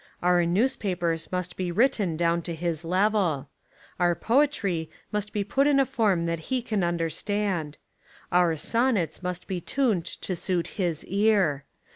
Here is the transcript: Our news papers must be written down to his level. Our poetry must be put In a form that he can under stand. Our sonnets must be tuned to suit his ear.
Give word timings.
Our 0.23 0.47
news 0.47 0.75
papers 0.75 1.31
must 1.31 1.55
be 1.55 1.71
written 1.71 2.17
down 2.17 2.41
to 2.49 2.55
his 2.55 2.83
level. 2.83 3.49
Our 3.99 4.15
poetry 4.15 4.89
must 5.11 5.31
be 5.31 5.43
put 5.43 5.67
In 5.67 5.79
a 5.79 5.85
form 5.85 6.25
that 6.25 6.39
he 6.49 6.63
can 6.63 6.81
under 6.81 7.07
stand. 7.07 7.77
Our 8.31 8.57
sonnets 8.57 9.21
must 9.21 9.45
be 9.45 9.61
tuned 9.61 10.05
to 10.07 10.35
suit 10.35 10.65
his 10.81 11.05
ear. 11.05 11.65